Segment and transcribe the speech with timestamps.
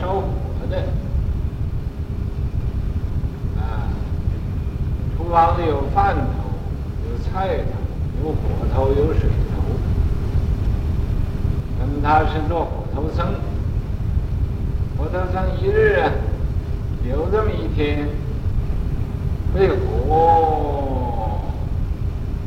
[0.00, 0.24] 烧火
[0.70, 0.76] 的。
[3.58, 3.90] 啊，
[5.16, 6.22] 厨房里有饭头，
[7.08, 7.72] 有菜头，
[8.22, 8.38] 有火
[8.74, 9.62] 头，有水头。
[11.78, 13.26] 那么他是做火头僧，
[14.96, 16.10] 火头僧一日啊，
[17.08, 18.08] 有这么一天，
[19.54, 19.74] 被火。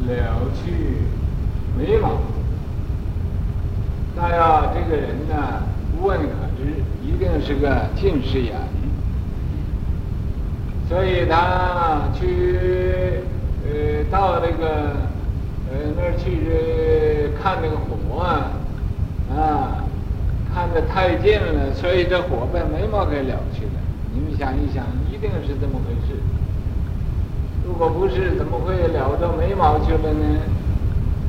[0.04, 0.18] 了
[0.56, 0.98] 去
[1.78, 2.18] 眉毛，
[4.16, 5.62] 那要，这个人呢，
[6.02, 6.26] 问可
[6.58, 8.56] 知，一定是个近视眼，
[10.90, 12.58] 所以他去
[13.66, 14.96] 呃到那个
[15.70, 18.52] 呃那儿去看那个火啊，
[19.30, 19.86] 啊，
[20.54, 23.72] 看得太近了，所以这火把眉毛给了去了。
[24.14, 26.20] 你们想一想，一定是这么回事。
[27.64, 30.40] 如果不是，怎么会燎到眉毛去了呢？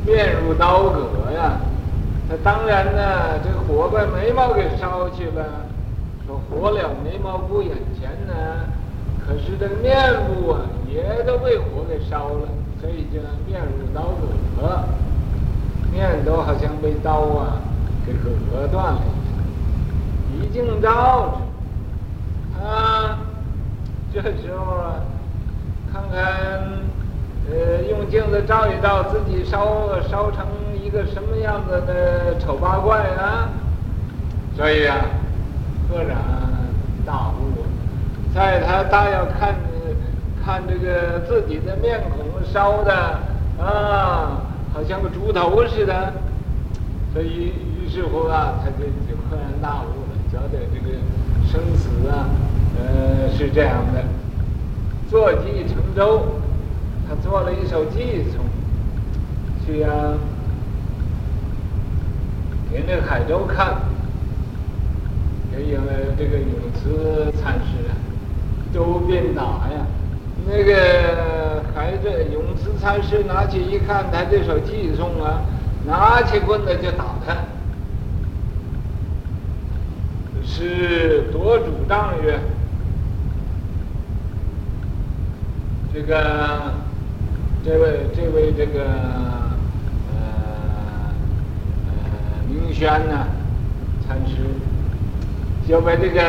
[0.06, 1.60] 面如刀割呀！
[2.43, 5.44] 当然呢，这火把眉毛给烧去了。
[6.26, 8.34] 说火燎眉毛不眼前呢，
[9.26, 12.48] 可是这面部啊，也都被火给烧了，
[12.81, 14.03] 所以叫面如刀
[14.56, 14.84] 割，
[15.92, 17.60] 面都好像被刀啊
[18.06, 19.00] 给割断了
[20.32, 20.48] 一样。
[20.48, 21.41] 一镜照
[22.59, 23.19] 着，啊，
[24.12, 24.94] 这时候啊。
[25.92, 26.25] 看看，
[27.50, 30.47] 呃，用镜子照一照自己，烧烧成
[30.84, 33.48] 一个什么样子的丑八怪啊！
[34.56, 34.97] 所以啊，
[35.88, 36.19] 赫然
[37.06, 37.62] 大悟，
[38.34, 39.54] 在他大要看，
[40.44, 42.92] 看这个自己的面孔烧的
[43.60, 44.42] 啊，
[44.75, 46.12] 好像个猪头似的。
[47.15, 47.53] 所以
[47.84, 50.98] 于是乎啊，他就就赫然大悟了，觉得这个
[51.47, 52.26] 生死啊，
[52.76, 54.03] 呃，是这样的。
[55.09, 56.22] 坐骑乘舟，
[57.09, 58.44] 他做了一首偈丛，
[59.65, 60.16] 去呀、啊，
[63.12, 63.77] 海州看，
[65.53, 67.93] 也因为这个永慈禅师啊，
[68.73, 69.87] 周边打呀，
[70.47, 75.43] 那个孩子永慈禅师拿起一看，他这首偈丛啊，
[75.87, 77.37] 拿起棍子就打他，
[80.43, 82.41] 是夺主张曰。
[85.93, 86.72] 这个，
[87.62, 88.81] 这位这位这个，
[90.10, 91.13] 呃
[92.53, 93.27] 明宣呢，
[94.07, 94.37] 禅师，
[95.66, 96.21] 就把这个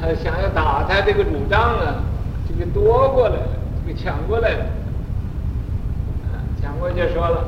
[0.00, 2.02] 他想要打他这个主张啊，
[2.48, 3.48] 这个夺过来了，
[3.86, 4.66] 这个抢过来了，
[6.60, 7.44] 抢过去说了，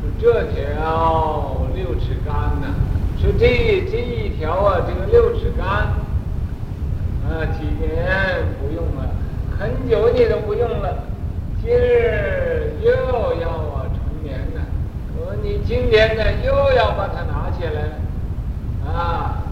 [0.00, 2.68] 说这条六尺竿呢，
[3.20, 9.08] 说这这一条啊，这个六尺竿，啊，几年不用了。
[9.58, 11.04] 很久你都不用了，
[11.62, 12.90] 今日又
[13.42, 14.62] 要啊成年了。
[15.18, 16.49] 我说你今天呢又
[17.60, 19.42] 起来，啊，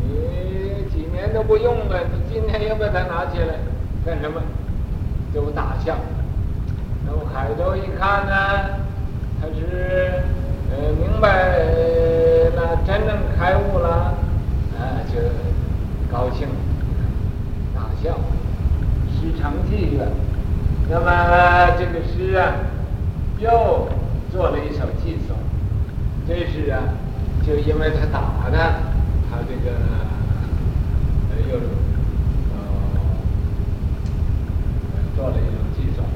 [0.00, 3.56] 你几年都不用了，你今天又把它拿起来
[4.06, 4.40] 干什么？
[5.34, 5.96] 就大笑。
[7.04, 8.32] 那么海州一看呢，
[9.40, 10.22] 他是
[10.70, 11.48] 呃明白
[12.54, 14.14] 了，真正开悟了，
[14.78, 15.18] 啊，就
[16.16, 16.46] 高兴，
[17.74, 18.16] 大笑。
[19.40, 20.06] 成绩了，
[20.88, 22.54] 那么这个诗啊，
[23.38, 23.86] 又
[24.32, 25.36] 做了一首寄送。
[26.26, 26.82] 这是啊，
[27.48, 28.20] 就因为他打
[28.52, 28.58] 他，
[29.30, 29.70] 他这个
[31.50, 31.56] 又
[32.52, 32.60] 呃
[35.16, 36.06] 做了一种计算，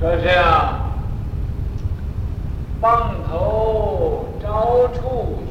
[0.00, 0.96] 说是啊，
[2.80, 5.44] 棒头招触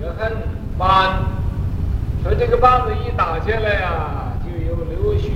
[0.00, 0.32] 血痕
[0.78, 1.18] 斑，
[2.22, 4.20] 说这个棒子一打下来呀、啊。
[4.66, 5.28] 有流血，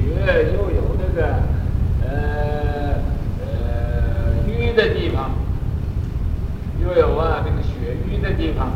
[0.54, 1.26] 又有那个
[2.02, 2.08] 呃
[3.42, 3.46] 呃
[4.46, 5.30] 瘀的地方，
[6.82, 7.94] 又有啊这个血
[8.58, 8.68] 瘀的地方。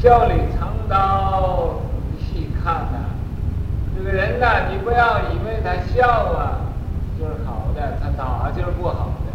[0.00, 1.80] 笑里藏刀，
[2.18, 3.08] 细看呐、
[3.96, 6.60] 这个人呐、你不要以为他笑啊
[7.18, 9.32] 就是好的，他打就是不好的。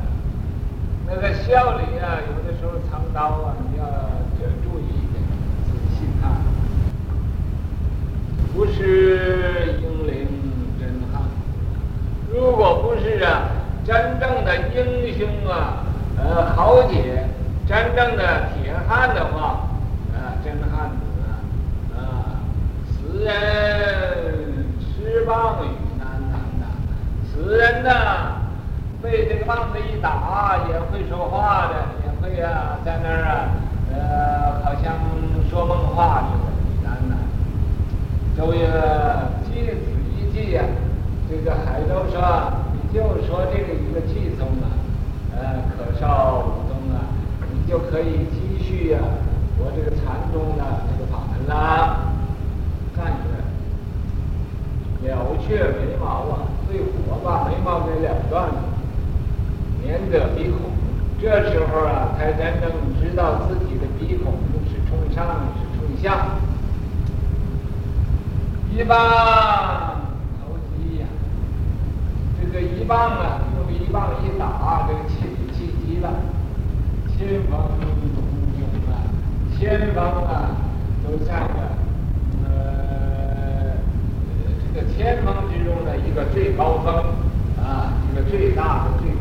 [1.07, 3.85] 那个笑里啊，有的时候藏刀啊，你要
[4.37, 5.23] 就注意一点，
[5.65, 6.29] 仔细看，
[8.53, 10.27] 不是英灵
[10.79, 11.21] 真汉，
[12.31, 12.89] 如果不。
[12.99, 13.47] 是啊
[13.85, 15.83] 真正的英雄啊，
[16.17, 17.25] 呃豪杰，
[17.69, 19.69] 真正的铁汉的话，
[20.11, 21.45] 啊真汉子啊，
[21.95, 22.01] 啊
[22.89, 25.67] 此人持棒与
[25.99, 26.65] 难谈呐，
[27.31, 28.41] 此人呐
[29.03, 33.49] 被这个棒子一打也会说话的，也会啊在那儿啊，
[33.93, 34.95] 呃好像
[35.47, 37.17] 说梦话似的，难呐。
[38.35, 38.65] 周瑜
[39.45, 39.85] 借此
[40.17, 40.63] 一计呀，
[41.29, 44.73] 这个海州说，你就说这个一个气宗啊，
[45.37, 47.05] 呃，可少武宗啊，
[47.51, 48.99] 你就可以继续呀，
[49.57, 52.05] 我这个禅宗的这个法门啦。
[52.95, 53.05] 感
[55.01, 55.15] 觉了
[55.47, 58.55] 却眉毛啊，最火把眉毛给了断了，
[59.81, 60.59] 免得鼻孔。
[61.21, 62.71] 这时候啊，才真正
[63.01, 64.33] 知道自己的鼻孔
[64.69, 66.29] 是冲上是冲下。
[68.71, 68.97] 一棒
[70.39, 71.05] 投机呀，
[72.39, 75.15] 这个一棒啊，用一棒一打，这个气
[75.51, 76.09] 气急了，
[77.09, 77.89] 前方中
[78.57, 79.03] 勇啊，
[79.59, 80.55] 前方啊
[81.03, 83.75] 都在这，呃，
[84.73, 86.95] 这个前方之中的一个最高峰
[87.61, 89.18] 啊，一个最大的最。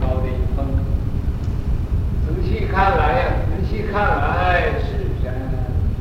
[2.49, 5.31] 细看来呀，仔细看来是真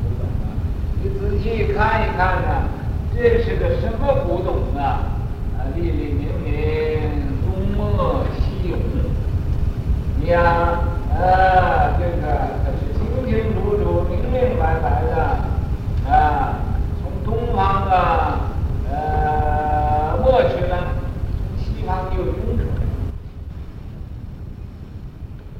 [0.02, 0.48] 不懂啊，
[1.02, 2.48] 你仔细看一看呢。
[3.14, 5.02] 这是个什么古董啊？
[5.58, 6.52] 啊，粒粒明明，
[7.42, 7.46] 东
[7.76, 8.76] 墨稀有。
[10.20, 10.40] 你呀，
[11.10, 12.22] 啊，这个
[12.62, 15.12] 可是清清楚楚、明明白白的
[16.08, 16.14] 啊，
[17.02, 17.58] 从东方
[17.90, 17.92] 啊，
[18.88, 20.72] 呃，过去了，
[21.58, 22.66] 西方又涌出来。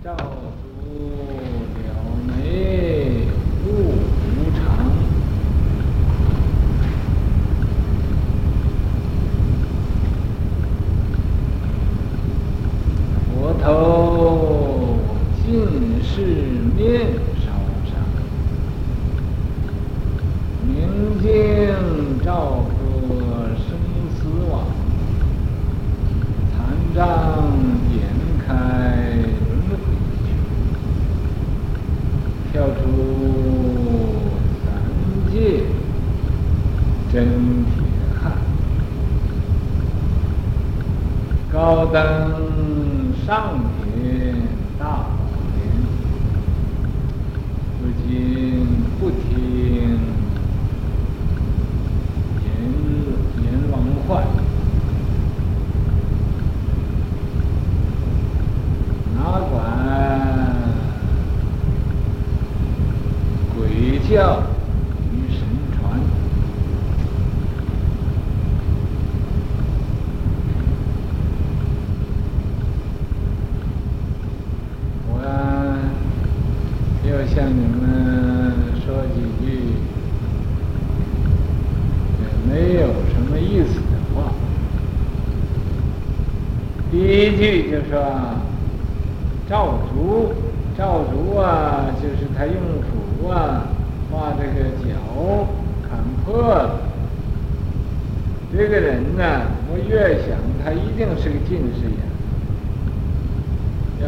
[0.04, 1.90] 赵竹了
[2.24, 3.26] 眉
[3.66, 3.66] 悟
[4.36, 4.56] 无常。
[13.60, 14.96] 头
[15.44, 15.46] 尽
[16.00, 16.14] 是
[16.76, 17.00] 面
[17.40, 17.50] 烧
[17.84, 17.92] 伤，
[20.64, 21.26] 明镜
[22.24, 22.78] 照破
[23.56, 23.66] 生
[24.14, 24.62] 死网，
[26.52, 26.56] 残
[26.94, 27.02] 障
[27.90, 27.92] 点
[28.46, 28.52] 开
[29.44, 29.76] 轮回
[30.24, 30.26] 去，
[32.52, 32.86] 跳诸
[34.64, 34.66] 三
[35.32, 35.36] 界
[37.12, 37.16] 真
[37.64, 37.72] 铁
[38.22, 38.32] 汉，
[41.52, 41.96] 高登。
[43.26, 44.40] 上品
[44.78, 45.10] 大宝
[45.52, 45.58] 殿，
[47.82, 48.06] 如今
[48.98, 49.20] 不听
[52.42, 52.46] 阎
[53.42, 53.74] 阎王
[54.06, 54.24] 唤，
[59.14, 59.18] 哪
[59.50, 59.52] 管
[64.10, 64.42] 叫
[65.12, 65.40] 与神
[65.76, 66.00] 传，
[75.10, 75.12] 我
[77.04, 79.46] 要向你们说几句
[82.18, 83.84] 也没有什么意思的
[84.14, 84.32] 话。
[86.90, 87.90] 第一句就是
[89.46, 90.32] 赵竹，
[90.78, 92.54] 赵竹啊，就是他用
[93.20, 93.68] 斧啊。
[94.10, 95.46] 把这个脚
[95.82, 96.80] 砍破了。
[98.50, 101.98] 这个人呢，我越想他一定是个近视眼。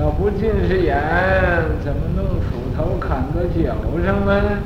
[0.00, 0.96] 要不近视眼，
[1.84, 4.58] 怎么弄斧头砍到脚上呢？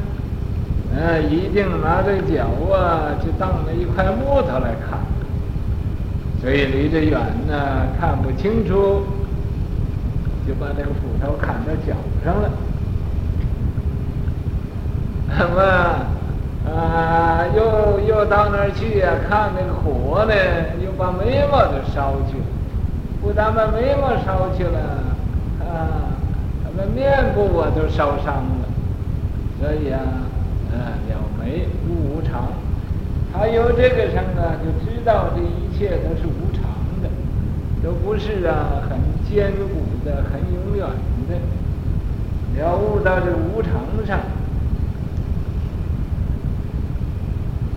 [0.95, 5.01] 啊，一定拿这脚啊，就当了一块木头来砍。
[6.41, 9.03] 所以离着远呢，看不清楚，
[10.47, 12.51] 就把这个斧头砍到脚上了。
[15.37, 15.61] 那么
[16.71, 20.35] 啊，又又到那儿去呀、看那个火呢，
[20.85, 22.45] 又把眉毛都烧去了。
[23.21, 24.79] 不但把眉毛烧去了，
[25.61, 26.15] 啊，
[26.63, 28.65] 他们面部啊都烧伤了。
[29.61, 29.99] 所以啊，
[30.71, 32.49] 啊，了眉悟无常。
[33.33, 36.63] 他由这个声啊，就知道这一切都是无常
[37.03, 37.11] 的，
[37.83, 38.97] 都不是啊很
[39.29, 40.87] 坚固的、很永远
[41.29, 41.35] 的。
[42.57, 43.73] 了悟到这无常
[44.07, 44.21] 上，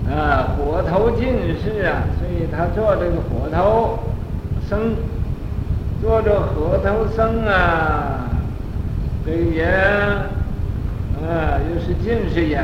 [0.10, 1.28] 啊，火头近
[1.62, 4.00] 视啊，所以他做这个火头
[4.68, 4.96] 僧，
[6.02, 8.30] 做着火头僧啊，
[9.26, 12.64] 这个眼啊又是近视眼。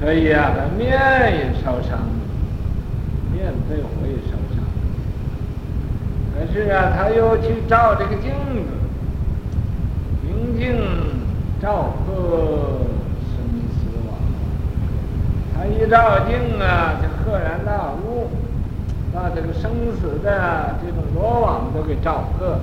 [0.00, 0.90] 所以啊，他面
[1.36, 2.10] 也烧伤了，
[3.32, 4.64] 面被火也烧伤。
[6.34, 8.70] 可是啊，他又去照这个镜子，
[10.26, 10.74] 明镜
[11.62, 12.89] 照破。
[15.60, 18.30] 他一照镜啊，就赫然大悟，
[19.12, 22.58] 把这个生死的这种罗网都给罩破。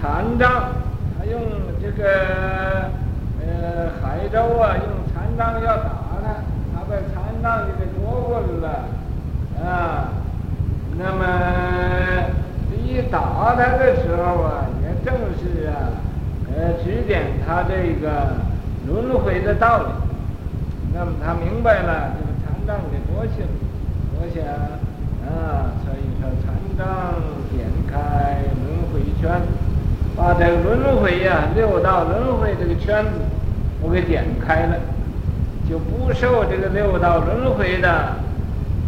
[0.00, 0.64] 禅杖，
[1.16, 1.40] 他用
[1.80, 2.90] 这个
[3.40, 5.90] 呃海州啊，用禅杖要打
[6.24, 6.42] 他，
[6.74, 10.08] 他把禅杖就给夺过来了啊。
[10.98, 11.24] 那么
[12.68, 16.02] 这一打他的时候啊，也正是啊，
[16.56, 18.36] 呃指点他这个
[18.86, 19.84] 轮回的道理。
[20.94, 23.42] 那么他明白了，这个禅杖给夺下，
[24.12, 24.40] 夺下
[25.26, 27.14] 啊，所以说禅杖
[27.50, 29.40] 点开轮回圈，
[30.14, 33.10] 把这个轮回呀、六道轮回这个圈子
[33.80, 34.76] 我给点开了，
[35.68, 38.16] 就不受这个六道轮回的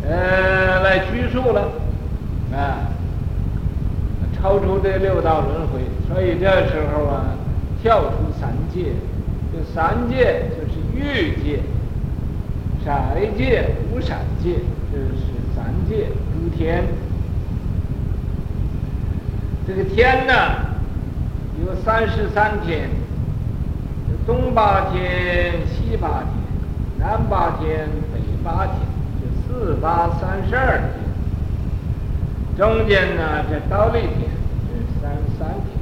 [0.07, 1.63] 呃来拘束了
[2.53, 2.85] 啊，
[4.37, 7.33] 超出这六道轮回，所以这时候啊，
[7.85, 8.93] 跳出三界，
[9.53, 11.61] 这三界就是欲界。
[12.83, 12.91] 色
[13.37, 14.57] 界、无色界，
[14.91, 15.21] 这是
[15.55, 16.83] 三界诸天。
[19.67, 20.33] 这个天呢，
[21.63, 22.89] 有三十三天，
[24.27, 26.31] 东八天、西八天、
[26.99, 28.77] 南八天、北八天，
[29.21, 30.89] 就四八三十二天。
[32.57, 34.31] 中间呢，这忉利天，
[34.69, 35.75] 这是三十三天。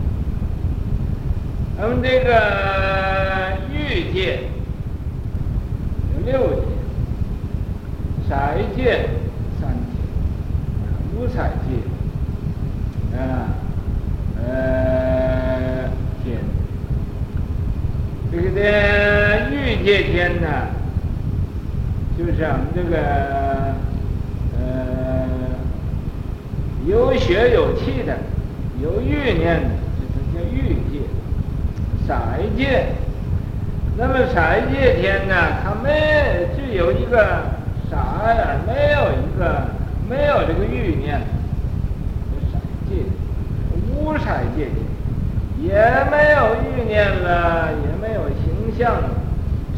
[1.78, 4.40] 那么这个欲界
[6.14, 6.62] 有六界。
[8.28, 8.36] 色
[8.74, 9.10] 界
[9.60, 10.00] 三天，
[11.14, 11.68] 无色界
[13.18, 13.20] 啊，
[14.38, 15.90] 呃
[16.24, 16.38] 天，
[18.30, 20.46] 这个的欲界天呢，
[22.16, 22.96] 就是我们这个
[24.58, 24.62] 呃
[26.86, 28.16] 有血有气的，
[28.82, 29.71] 有欲念的，
[32.06, 32.14] 色
[32.56, 32.86] 界，
[33.96, 34.34] 那么色
[34.70, 37.42] 界天呢，它没只有一个。
[37.90, 38.56] 啥呀？
[38.66, 39.68] 没有一个，
[40.08, 41.20] 没有这个欲念，
[42.50, 42.56] 色
[42.88, 43.04] 界，
[43.94, 44.24] 无色
[44.56, 44.68] 界，
[45.60, 45.74] 也
[46.10, 49.10] 没有欲念了，也没有形象了，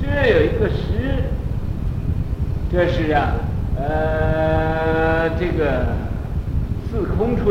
[0.01, 1.25] 只有一个识。
[2.71, 3.35] 这是啊，
[3.77, 5.87] 呃，这个
[6.89, 7.51] 四空处，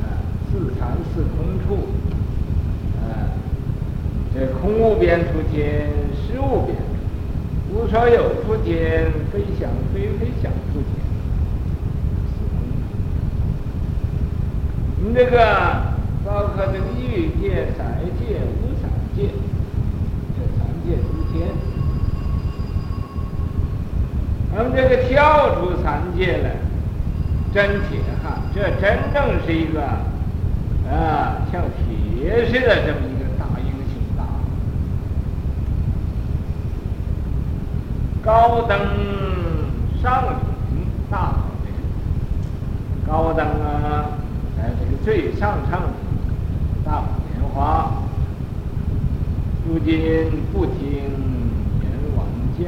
[0.00, 0.16] 啊，
[0.50, 1.88] 四禅四空处，
[4.32, 6.76] 这空无边处天，实无边。
[7.72, 11.06] 无所有处天，非想非非想处天，
[14.98, 15.36] 你这个
[16.24, 17.84] 包括这个欲界、色
[18.18, 19.28] 界、无色界，
[20.34, 21.46] 这三界诸天。
[24.52, 26.56] 那么这个跳出三界来，
[27.54, 29.80] 真铁汉，这真正是一个
[30.90, 33.30] 啊，像铁似的这么一个。
[38.22, 38.78] 高登
[40.02, 40.22] 上
[40.68, 41.72] 品大宝殿，
[43.06, 44.10] 高登啊，
[44.56, 45.80] 在这个最上乘
[46.84, 47.90] 大宝莲花，
[49.66, 50.84] 如今不听
[51.80, 52.26] 阎王
[52.58, 52.64] 叫，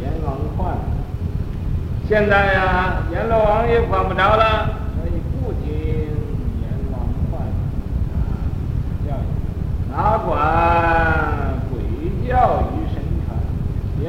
[0.00, 0.74] 阎王唤，
[2.08, 5.70] 现在呀、啊，阎罗王也管不着了，所以不听
[6.62, 7.42] 阎王唤
[8.16, 8.16] 啊，
[9.06, 12.79] 教育哪管鬼叫。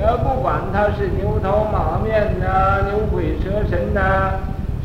[0.02, 4.34] 也不管他是牛头马面呐，牛鬼蛇神呐，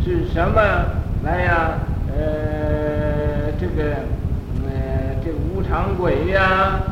[0.04, 0.60] 是什么
[1.24, 1.78] 来呀？
[2.14, 3.96] 呃，这个，
[4.66, 6.82] 呃，这无常鬼呀，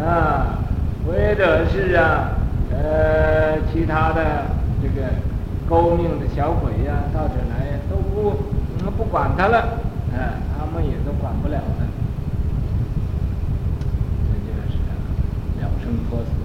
[0.00, 0.58] 啊，
[1.06, 2.30] 或者是啊，
[2.72, 4.46] 呃，其他的
[4.82, 5.06] 这个
[5.68, 8.32] 勾命的小鬼呀，到这来都不，
[8.96, 9.58] 不管他了，
[10.16, 11.86] 啊，他们也都管不了了。
[14.32, 14.78] 这就是
[15.60, 16.43] 了生脱死。